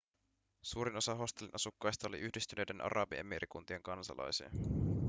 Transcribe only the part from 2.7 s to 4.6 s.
arabiemiirikuntien kansalaisia